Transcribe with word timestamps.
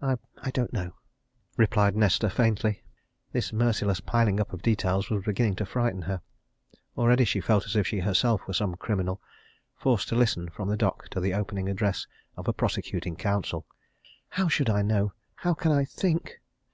"I 0.00 0.16
don't 0.54 0.72
know!" 0.72 0.92
replied 1.58 1.94
Nesta 1.94 2.30
faintly. 2.30 2.82
This 3.32 3.52
merciless 3.52 4.00
piling 4.00 4.40
up 4.40 4.54
of 4.54 4.62
details 4.62 5.10
was 5.10 5.22
beginning 5.26 5.56
to 5.56 5.66
frighten 5.66 6.00
her 6.00 6.22
already 6.96 7.26
she 7.26 7.42
felt 7.42 7.66
as 7.66 7.76
if 7.76 7.86
she 7.86 7.98
herself 8.00 8.40
were 8.46 8.54
some 8.54 8.74
criminal, 8.76 9.20
forced 9.76 10.08
to 10.08 10.16
listen 10.16 10.48
from 10.48 10.70
the 10.70 10.78
dock 10.78 11.10
to 11.10 11.20
the 11.20 11.34
opening 11.34 11.68
address 11.68 12.06
of 12.38 12.48
a 12.48 12.54
prosecuting 12.54 13.16
counsel. 13.16 13.66
"How 14.30 14.48
should 14.48 14.70
I 14.70 14.80
know? 14.80 15.12
how 15.34 15.52
can 15.52 15.72
I 15.72 15.84
think?" 15.84 16.40